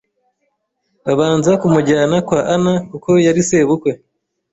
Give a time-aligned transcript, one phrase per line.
[1.05, 3.91] babanza kumujyana kwa Ana kuko yari sebukwe